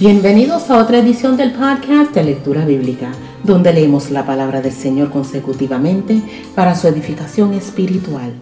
Bienvenidos 0.00 0.70
a 0.70 0.78
otra 0.78 0.96
edición 0.96 1.36
del 1.36 1.52
podcast 1.52 2.14
de 2.14 2.24
lectura 2.24 2.64
bíblica, 2.64 3.12
donde 3.44 3.70
leemos 3.70 4.10
la 4.10 4.24
palabra 4.24 4.62
del 4.62 4.72
Señor 4.72 5.10
consecutivamente 5.10 6.22
para 6.54 6.74
su 6.74 6.88
edificación 6.88 7.52
espiritual. 7.52 8.32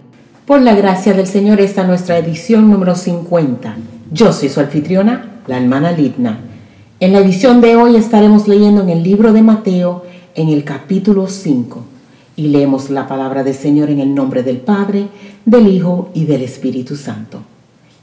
Por 0.45 0.61
la 0.61 0.73
gracia 0.73 1.11
del 1.11 1.27
Señor, 1.27 1.59
esta 1.59 1.83
nuestra 1.83 2.17
edición 2.17 2.71
número 2.71 2.95
50. 2.95 3.75
Yo 4.09 4.31
soy 4.31 4.47
su 4.47 4.61
anfitriona, 4.61 5.41
la 5.47 5.57
hermana 5.57 5.91
Lidna. 5.91 6.39
En 7.01 7.11
la 7.11 7.19
edición 7.19 7.59
de 7.59 7.75
hoy 7.75 7.97
estaremos 7.97 8.47
leyendo 8.47 8.81
en 8.81 8.89
el 8.91 9.03
libro 9.03 9.33
de 9.33 9.41
Mateo, 9.41 10.05
en 10.35 10.47
el 10.47 10.63
capítulo 10.63 11.27
5, 11.27 11.83
y 12.37 12.47
leemos 12.47 12.89
la 12.89 13.05
palabra 13.05 13.43
del 13.43 13.55
Señor 13.55 13.89
en 13.89 13.99
el 13.99 14.15
nombre 14.15 14.43
del 14.43 14.59
Padre, 14.59 15.09
del 15.43 15.67
Hijo 15.67 16.09
y 16.13 16.23
del 16.23 16.41
Espíritu 16.41 16.95
Santo. 16.95 17.41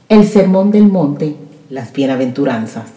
El 0.09 0.27
sermón 0.27 0.69
del 0.69 0.87
monte, 0.89 1.35
las 1.71 1.91
bienaventuranzas. 1.91 2.96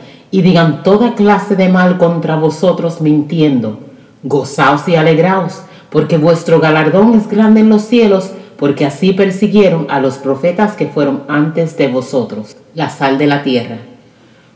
y 0.31 0.41
digan 0.41 0.81
toda 0.81 1.13
clase 1.13 1.55
de 1.55 1.69
mal 1.69 1.97
contra 1.97 2.37
vosotros 2.37 3.01
mintiendo. 3.01 3.79
Gozaos 4.23 4.87
y 4.87 4.95
alegraos, 4.95 5.61
porque 5.89 6.17
vuestro 6.17 6.59
galardón 6.59 7.13
es 7.15 7.27
grande 7.27 7.59
en 7.59 7.69
los 7.69 7.83
cielos, 7.83 8.31
porque 8.57 8.85
así 8.85 9.11
persiguieron 9.11 9.87
a 9.89 9.99
los 9.99 10.17
profetas 10.17 10.73
que 10.73 10.87
fueron 10.87 11.23
antes 11.27 11.77
de 11.77 11.89
vosotros, 11.89 12.55
la 12.73 12.89
sal 12.89 13.17
de 13.17 13.27
la 13.27 13.43
tierra. 13.43 13.77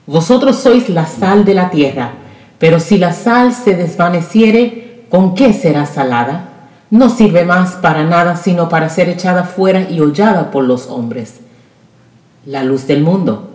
Vosotros 0.07 0.57
sois 0.57 0.89
la 0.89 1.05
sal 1.07 1.43
de 1.43 1.55
la 1.55 1.69
tierra, 1.71 2.11
pero 2.59 2.79
si 2.79 2.97
la 2.97 3.11
sal 3.11 3.53
se 3.53 3.75
desvaneciere, 3.75 5.05
¿con 5.09 5.35
qué 5.35 5.51
será 5.51 5.85
salada? 5.85 6.49
No 6.91 7.09
sirve 7.09 7.43
más 7.43 7.73
para 7.73 8.05
nada 8.05 8.35
sino 8.35 8.69
para 8.69 8.89
ser 8.89 9.09
echada 9.09 9.43
fuera 9.43 9.89
y 9.89 9.99
hollada 9.99 10.51
por 10.51 10.63
los 10.63 10.87
hombres. 10.87 11.41
La 12.45 12.63
luz 12.63 12.85
del 12.85 13.01
mundo. 13.01 13.54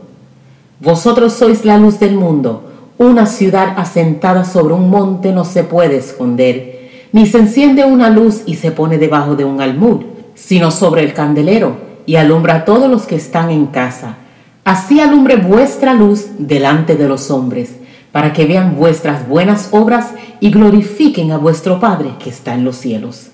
Vosotros 0.81 1.35
sois 1.35 1.67
la 1.67 1.77
luz 1.77 2.01
del 2.01 2.15
mundo. 2.15 2.65
Una 2.97 3.27
ciudad 3.27 3.75
asentada 3.77 4.45
sobre 4.45 4.73
un 4.73 4.89
monte 4.89 5.31
no 5.31 5.45
se 5.45 5.63
puede 5.63 5.99
esconder, 5.99 6.89
ni 7.13 7.27
se 7.27 7.39
enciende 7.39 7.85
una 7.85 8.09
luz 8.09 8.43
y 8.47 8.55
se 8.55 8.73
pone 8.73 8.97
debajo 8.97 9.37
de 9.37 9.45
un 9.45 9.61
almud, 9.61 10.01
sino 10.35 10.71
sobre 10.71 11.03
el 11.03 11.13
candelero, 11.13 11.77
y 12.07 12.17
alumbra 12.17 12.55
a 12.55 12.65
todos 12.65 12.91
los 12.91 13.03
que 13.03 13.17
están 13.17 13.51
en 13.51 13.67
casa. 13.67 14.17
Así 14.65 15.01
alumbre 15.01 15.37
vuestra 15.37 15.93
luz 15.93 16.29
delante 16.39 16.97
de 16.97 17.09
los 17.09 17.31
hombres, 17.31 17.77
para 18.11 18.33
que 18.33 18.47
vean 18.47 18.75
vuestras 18.77 19.29
buenas 19.29 19.69
obras 19.73 20.13
y 20.41 20.51
glorifiquen 20.51 21.31
a 21.33 21.37
vuestro 21.37 21.79
Padre 21.79 22.13
que 22.19 22.31
está 22.31 22.55
en 22.55 22.65
los 22.65 22.77
cielos. 22.77 23.29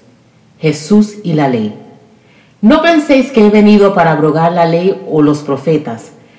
Jesús 0.59 1.15
y 1.23 1.35
la 1.35 1.49
ley. 1.49 1.75
No 2.61 2.83
penséis 2.83 3.31
que 3.31 3.47
he 3.47 3.51
venido 3.51 3.95
para 3.95 4.13
abrogar 4.13 4.53
la 4.53 4.65
ley 4.65 5.01
o 5.09 5.23
los 5.23 5.39
profetas. 5.39 6.11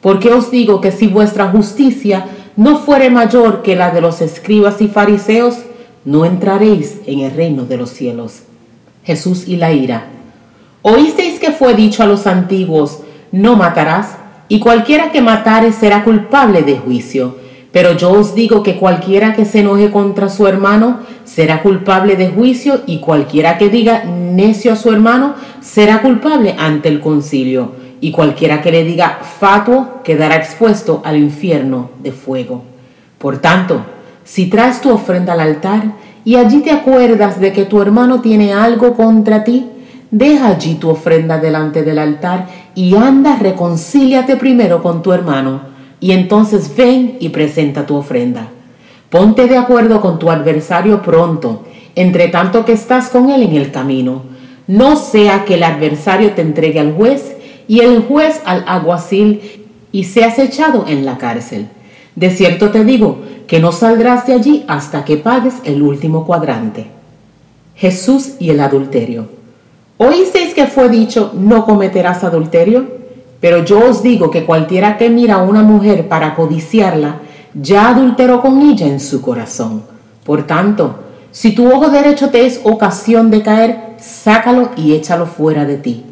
Porque 0.00 0.32
os 0.32 0.50
digo 0.50 0.80
que 0.80 0.92
si 0.92 1.06
vuestra 1.06 1.48
justicia 1.48 2.26
no 2.56 2.78
fuere 2.78 3.10
mayor 3.10 3.62
que 3.62 3.76
la 3.76 3.90
de 3.90 4.00
los 4.00 4.20
escribas 4.20 4.80
y 4.80 4.88
fariseos, 4.88 5.58
no 6.04 6.24
entraréis 6.24 7.00
en 7.06 7.20
el 7.20 7.32
reino 7.32 7.64
de 7.64 7.76
los 7.76 7.90
cielos. 7.90 8.42
Jesús 9.04 9.46
y 9.46 9.56
la 9.56 9.72
ira. 9.72 10.06
Oísteis 10.82 11.38
que 11.40 11.52
fue 11.52 11.74
dicho 11.74 12.02
a 12.02 12.06
los 12.06 12.26
antiguos, 12.26 13.00
no 13.32 13.56
matarás, 13.56 14.16
y 14.48 14.60
cualquiera 14.60 15.10
que 15.10 15.20
matare 15.20 15.72
será 15.72 16.04
culpable 16.04 16.62
de 16.62 16.78
juicio. 16.78 17.36
Pero 17.72 17.96
yo 17.96 18.12
os 18.12 18.34
digo 18.34 18.62
que 18.62 18.76
cualquiera 18.76 19.34
que 19.34 19.44
se 19.44 19.60
enoje 19.60 19.90
contra 19.90 20.28
su 20.28 20.46
hermano 20.46 21.00
será 21.24 21.62
culpable 21.62 22.16
de 22.16 22.28
juicio, 22.28 22.82
y 22.86 23.00
cualquiera 23.00 23.58
que 23.58 23.68
diga 23.68 24.04
necio 24.04 24.72
a 24.72 24.76
su 24.76 24.90
hermano 24.92 25.34
será 25.60 26.00
culpable 26.00 26.54
ante 26.58 26.88
el 26.88 27.00
concilio 27.00 27.72
y 28.00 28.10
cualquiera 28.10 28.60
que 28.62 28.70
le 28.70 28.84
diga 28.84 29.20
fatuo 29.38 30.02
quedará 30.04 30.36
expuesto 30.36 31.02
al 31.04 31.16
infierno 31.16 31.90
de 32.02 32.12
fuego. 32.12 32.62
Por 33.18 33.38
tanto, 33.38 33.80
si 34.24 34.46
traes 34.46 34.80
tu 34.80 34.90
ofrenda 34.90 35.32
al 35.32 35.40
altar 35.40 35.92
y 36.24 36.36
allí 36.36 36.60
te 36.60 36.72
acuerdas 36.72 37.40
de 37.40 37.52
que 37.52 37.64
tu 37.64 37.80
hermano 37.80 38.20
tiene 38.20 38.52
algo 38.52 38.94
contra 38.94 39.44
ti, 39.44 39.66
deja 40.10 40.48
allí 40.48 40.74
tu 40.74 40.90
ofrenda 40.90 41.38
delante 41.38 41.82
del 41.82 41.98
altar 41.98 42.46
y 42.74 42.94
anda, 42.96 43.36
reconcíliate 43.36 44.36
primero 44.36 44.82
con 44.82 45.02
tu 45.02 45.12
hermano, 45.12 45.60
y 46.00 46.12
entonces 46.12 46.74
ven 46.76 47.16
y 47.20 47.30
presenta 47.30 47.86
tu 47.86 47.96
ofrenda. 47.96 48.48
Ponte 49.08 49.46
de 49.46 49.56
acuerdo 49.56 50.00
con 50.00 50.18
tu 50.18 50.30
adversario 50.30 51.00
pronto, 51.00 51.64
entre 51.94 52.28
tanto 52.28 52.64
que 52.64 52.72
estás 52.72 53.08
con 53.08 53.30
él 53.30 53.42
en 53.42 53.54
el 53.54 53.70
camino. 53.70 54.22
No 54.66 54.96
sea 54.96 55.44
que 55.44 55.54
el 55.54 55.62
adversario 55.62 56.32
te 56.32 56.42
entregue 56.42 56.80
al 56.80 56.92
juez 56.92 57.35
y 57.68 57.80
el 57.80 58.02
juez 58.02 58.40
al 58.44 58.64
aguacil 58.66 59.66
y 59.92 60.04
seas 60.04 60.38
echado 60.38 60.84
en 60.86 61.04
la 61.04 61.18
cárcel. 61.18 61.68
De 62.14 62.30
cierto 62.30 62.70
te 62.70 62.84
digo 62.84 63.18
que 63.46 63.60
no 63.60 63.72
saldrás 63.72 64.26
de 64.26 64.34
allí 64.34 64.64
hasta 64.68 65.04
que 65.04 65.16
pagues 65.16 65.54
el 65.64 65.82
último 65.82 66.26
cuadrante. 66.26 66.86
Jesús 67.74 68.34
y 68.38 68.50
el 68.50 68.60
adulterio. 68.60 69.28
¿Oísteis 69.98 70.54
que 70.54 70.66
fue 70.66 70.88
dicho, 70.88 71.32
no 71.34 71.64
cometerás 71.64 72.24
adulterio? 72.24 72.96
Pero 73.40 73.64
yo 73.64 73.80
os 73.88 74.02
digo 74.02 74.30
que 74.30 74.44
cualquiera 74.44 74.96
que 74.96 75.10
mira 75.10 75.36
a 75.36 75.42
una 75.42 75.62
mujer 75.62 76.08
para 76.08 76.34
codiciarla, 76.34 77.20
ya 77.54 77.88
adulteró 77.88 78.40
con 78.40 78.62
ella 78.62 78.86
en 78.86 79.00
su 79.00 79.20
corazón. 79.20 79.82
Por 80.24 80.46
tanto, 80.46 81.00
si 81.30 81.54
tu 81.54 81.70
ojo 81.70 81.88
derecho 81.88 82.30
te 82.30 82.46
es 82.46 82.60
ocasión 82.64 83.30
de 83.30 83.42
caer, 83.42 83.94
sácalo 83.98 84.70
y 84.76 84.94
échalo 84.94 85.26
fuera 85.26 85.64
de 85.64 85.76
ti 85.76 86.04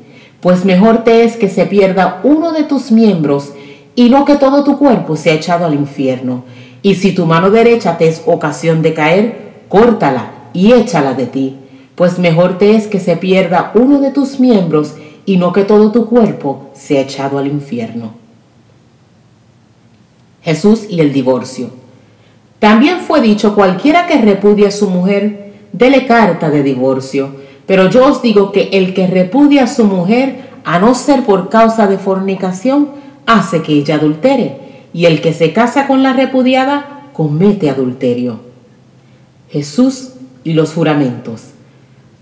pues 0.44 0.66
mejor 0.66 1.04
te 1.04 1.24
es 1.24 1.38
que 1.38 1.48
se 1.48 1.64
pierda 1.64 2.20
uno 2.22 2.52
de 2.52 2.64
tus 2.64 2.92
miembros 2.92 3.54
y 3.94 4.10
no 4.10 4.26
que 4.26 4.36
todo 4.36 4.62
tu 4.62 4.78
cuerpo 4.78 5.16
sea 5.16 5.32
echado 5.32 5.64
al 5.64 5.72
infierno. 5.72 6.44
Y 6.82 6.96
si 6.96 7.12
tu 7.12 7.24
mano 7.24 7.50
derecha 7.50 7.96
te 7.96 8.08
es 8.08 8.20
ocasión 8.26 8.82
de 8.82 8.92
caer, 8.92 9.54
córtala 9.70 10.50
y 10.52 10.72
échala 10.72 11.14
de 11.14 11.24
ti, 11.24 11.56
pues 11.94 12.18
mejor 12.18 12.58
te 12.58 12.76
es 12.76 12.88
que 12.88 13.00
se 13.00 13.16
pierda 13.16 13.72
uno 13.72 14.00
de 14.00 14.10
tus 14.10 14.38
miembros 14.38 14.96
y 15.24 15.38
no 15.38 15.54
que 15.54 15.64
todo 15.64 15.92
tu 15.92 16.10
cuerpo 16.10 16.68
sea 16.74 17.00
echado 17.00 17.38
al 17.38 17.46
infierno. 17.46 18.12
Jesús 20.42 20.84
y 20.90 21.00
el 21.00 21.14
divorcio. 21.14 21.70
También 22.58 23.00
fue 23.00 23.22
dicho 23.22 23.54
cualquiera 23.54 24.06
que 24.06 24.20
repudie 24.20 24.66
a 24.66 24.72
su 24.72 24.90
mujer, 24.90 25.54
dele 25.72 26.06
carta 26.06 26.50
de 26.50 26.62
divorcio 26.62 27.43
pero 27.66 27.88
yo 27.88 28.06
os 28.06 28.22
digo 28.22 28.52
que 28.52 28.70
el 28.72 28.94
que 28.94 29.06
repudia 29.06 29.64
a 29.64 29.68
su 29.68 29.84
mujer, 29.84 30.50
a 30.64 30.78
no 30.78 30.94
ser 30.94 31.24
por 31.24 31.48
causa 31.48 31.86
de 31.86 31.98
fornicación, 31.98 32.88
hace 33.26 33.62
que 33.62 33.72
ella 33.72 33.96
adultere. 33.96 34.60
Y 34.92 35.06
el 35.06 35.20
que 35.20 35.32
se 35.32 35.52
casa 35.52 35.86
con 35.86 36.02
la 36.02 36.12
repudiada, 36.12 37.08
comete 37.12 37.70
adulterio. 37.70 38.40
Jesús 39.50 40.10
y 40.44 40.52
los 40.52 40.72
juramentos. 40.72 41.50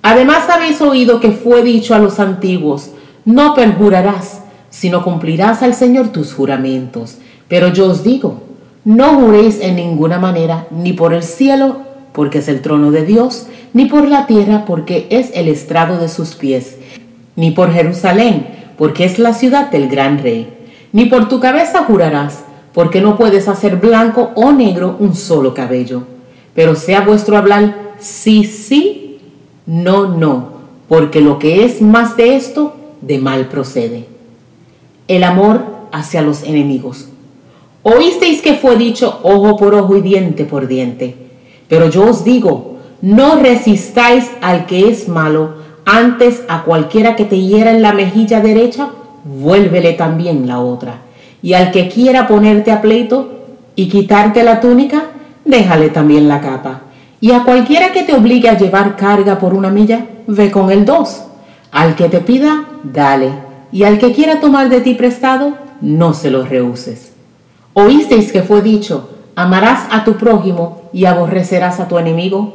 Además 0.02 0.48
habéis 0.48 0.80
oído 0.80 1.20
que 1.20 1.32
fue 1.32 1.62
dicho 1.62 1.94
a 1.94 1.98
los 1.98 2.18
antiguos, 2.18 2.90
no 3.24 3.54
perjurarás, 3.54 4.42
sino 4.70 5.04
cumplirás 5.04 5.62
al 5.62 5.74
Señor 5.74 6.08
tus 6.08 6.32
juramentos. 6.32 7.18
Pero 7.48 7.68
yo 7.68 7.86
os 7.90 8.02
digo, 8.02 8.42
no 8.84 9.14
juréis 9.14 9.60
en 9.60 9.76
ninguna 9.76 10.18
manera, 10.18 10.66
ni 10.70 10.92
por 10.92 11.14
el 11.14 11.22
cielo, 11.22 11.82
porque 12.12 12.38
es 12.38 12.48
el 12.48 12.62
trono 12.62 12.90
de 12.90 13.04
Dios, 13.04 13.46
ni 13.72 13.86
por 13.86 14.08
la 14.08 14.26
tierra, 14.26 14.64
porque 14.66 15.06
es 15.10 15.30
el 15.34 15.48
estrado 15.48 15.98
de 15.98 16.08
sus 16.08 16.34
pies, 16.34 16.76
ni 17.36 17.50
por 17.50 17.72
Jerusalén, 17.72 18.46
porque 18.76 19.04
es 19.04 19.18
la 19.18 19.32
ciudad 19.32 19.70
del 19.70 19.88
gran 19.88 20.18
rey. 20.22 20.48
Ni 20.92 21.06
por 21.06 21.28
tu 21.28 21.40
cabeza 21.40 21.84
jurarás, 21.84 22.44
porque 22.74 23.00
no 23.00 23.16
puedes 23.16 23.48
hacer 23.48 23.76
blanco 23.76 24.30
o 24.34 24.52
negro 24.52 24.96
un 24.98 25.14
solo 25.14 25.54
cabello. 25.54 26.02
Pero 26.54 26.74
sea 26.74 27.00
vuestro 27.00 27.36
hablar 27.36 27.94
sí, 27.98 28.44
sí, 28.44 29.18
no, 29.66 30.06
no, 30.06 30.48
porque 30.88 31.20
lo 31.20 31.38
que 31.38 31.64
es 31.64 31.80
más 31.80 32.16
de 32.16 32.36
esto, 32.36 32.74
de 33.00 33.18
mal 33.18 33.48
procede. 33.48 34.06
El 35.08 35.24
amor 35.24 35.64
hacia 35.92 36.22
los 36.22 36.42
enemigos. 36.42 37.08
Oísteis 37.82 38.42
que 38.42 38.54
fue 38.54 38.76
dicho 38.76 39.20
ojo 39.22 39.56
por 39.56 39.74
ojo 39.74 39.96
y 39.96 40.02
diente 40.02 40.44
por 40.44 40.68
diente. 40.68 41.16
Pero 41.68 41.88
yo 41.90 42.04
os 42.04 42.24
digo, 42.24 42.71
no 43.02 43.36
resistáis 43.36 44.30
al 44.40 44.66
que 44.66 44.88
es 44.88 45.08
malo, 45.08 45.54
antes 45.84 46.42
a 46.48 46.62
cualquiera 46.62 47.16
que 47.16 47.24
te 47.24 47.38
hiera 47.38 47.72
en 47.72 47.82
la 47.82 47.92
mejilla 47.92 48.40
derecha, 48.40 48.88
vuélvele 49.24 49.92
también 49.92 50.46
la 50.46 50.60
otra. 50.60 51.02
Y 51.42 51.54
al 51.54 51.72
que 51.72 51.88
quiera 51.88 52.28
ponerte 52.28 52.70
a 52.70 52.80
pleito 52.80 53.40
y 53.74 53.88
quitarte 53.88 54.44
la 54.44 54.60
túnica, 54.60 55.06
déjale 55.44 55.90
también 55.90 56.28
la 56.28 56.40
capa. 56.40 56.82
Y 57.20 57.32
a 57.32 57.42
cualquiera 57.42 57.92
que 57.92 58.04
te 58.04 58.14
obligue 58.14 58.48
a 58.48 58.56
llevar 58.56 58.96
carga 58.96 59.38
por 59.38 59.54
una 59.54 59.70
milla, 59.70 60.06
ve 60.26 60.50
con 60.50 60.70
el 60.70 60.84
dos. 60.84 61.24
Al 61.72 61.96
que 61.96 62.08
te 62.08 62.18
pida, 62.18 62.64
dale. 62.84 63.30
Y 63.72 63.82
al 63.84 63.98
que 63.98 64.12
quiera 64.12 64.40
tomar 64.40 64.68
de 64.68 64.80
ti 64.80 64.94
prestado, 64.94 65.54
no 65.80 66.14
se 66.14 66.30
lo 66.30 66.44
rehuses. 66.44 67.12
Oísteis 67.74 68.32
que 68.32 68.42
fue 68.42 68.60
dicho, 68.60 69.10
amarás 69.34 69.86
a 69.90 70.04
tu 70.04 70.14
prójimo 70.14 70.82
y 70.92 71.06
aborrecerás 71.06 71.80
a 71.80 71.88
tu 71.88 71.98
enemigo. 71.98 72.54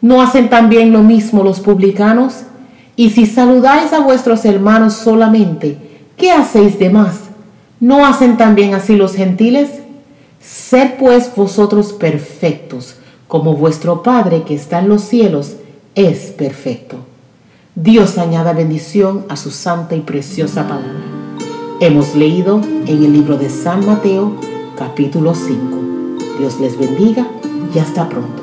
¿No 0.00 0.22
hacen 0.22 0.48
también 0.48 0.92
lo 0.92 1.02
mismo 1.02 1.42
los 1.42 1.60
publicanos? 1.60 2.42
Y 2.94 3.10
si 3.10 3.26
saludáis 3.26 3.92
a 3.92 4.00
vuestros 4.00 4.44
hermanos 4.44 4.94
solamente, 4.94 5.78
¿qué 6.16 6.32
hacéis 6.32 6.78
de 6.78 6.90
más? 6.90 7.20
¿No 7.80 8.06
hacen 8.06 8.36
también 8.36 8.74
así 8.74 8.96
los 8.96 9.14
gentiles? 9.14 9.70
Sed 10.40 10.94
pues 10.98 11.34
vosotros 11.34 11.92
perfectos, 11.92 12.96
como 13.26 13.54
vuestro 13.54 14.02
Padre 14.02 14.42
que 14.44 14.54
está 14.54 14.78
en 14.78 14.88
los 14.88 15.02
cielos 15.02 15.56
es 15.94 16.30
perfecto. 16.30 16.96
Dios 17.74 18.18
añada 18.18 18.52
bendición 18.52 19.24
a 19.28 19.36
su 19.36 19.50
santa 19.50 19.94
y 19.96 20.00
preciosa 20.00 20.66
palabra. 20.66 20.92
Hemos 21.80 22.14
leído 22.14 22.60
en 22.86 23.04
el 23.04 23.12
libro 23.12 23.36
de 23.36 23.48
San 23.48 23.86
Mateo, 23.86 24.32
capítulo 24.76 25.34
5. 25.34 25.78
Dios 26.38 26.58
les 26.60 26.78
bendiga 26.78 27.26
y 27.74 27.78
hasta 27.78 28.08
pronto. 28.08 28.42